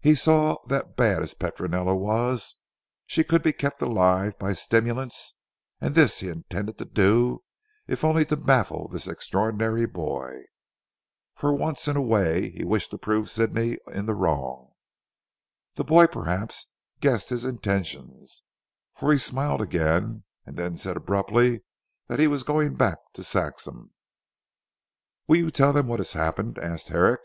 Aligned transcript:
He 0.00 0.16
saw 0.16 0.56
that 0.66 0.96
bad 0.96 1.22
as 1.22 1.32
Petronella 1.32 1.94
was, 1.94 2.56
she 3.06 3.22
could 3.22 3.40
be 3.40 3.52
kept 3.52 3.80
alive 3.80 4.36
by 4.36 4.52
stimulants, 4.52 5.36
and 5.80 5.94
this 5.94 6.18
he 6.18 6.28
intended 6.28 6.76
to 6.78 6.84
do, 6.84 7.44
if 7.86 8.02
only 8.02 8.24
to 8.24 8.36
baffle 8.36 8.88
this 8.88 9.06
extraordinary 9.06 9.86
boy. 9.86 10.42
For 11.36 11.54
once 11.54 11.86
in 11.86 11.94
a 11.94 12.02
way, 12.02 12.50
he 12.50 12.64
wished 12.64 12.90
to 12.90 12.98
prove 12.98 13.30
Sidney 13.30 13.78
in 13.92 14.06
the 14.06 14.14
wrong. 14.16 14.72
The 15.76 15.84
boy 15.84 16.08
perhaps 16.08 16.66
guessed 16.98 17.28
his 17.30 17.44
intentions, 17.44 18.42
for 18.96 19.12
he 19.12 19.18
smiled 19.18 19.60
again, 19.60 20.24
and 20.44 20.56
then 20.56 20.76
said 20.76 20.96
abruptly, 20.96 21.62
that 22.08 22.18
he 22.18 22.26
was 22.26 22.42
going 22.42 22.74
back 22.74 22.98
to 23.12 23.22
Saxham. 23.22 23.92
"Will 25.28 25.36
you 25.36 25.50
tell 25.52 25.72
them 25.72 25.86
what 25.86 26.00
has 26.00 26.14
happened?" 26.14 26.58
asked 26.58 26.88
Herrick. 26.88 27.20